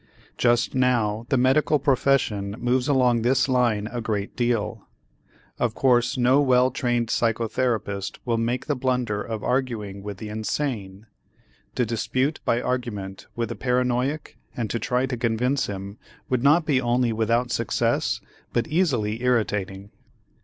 [0.35, 4.87] Just now the medical profession moves along this line a great deal.
[5.59, 11.05] Of course no well trained psychotherapist will make the blunder of arguing with the insane.
[11.75, 15.99] To dispute by argument with the paranoiac and to try to convince him
[16.31, 18.21] would not be only without success,
[18.53, 19.91] but easily irritating.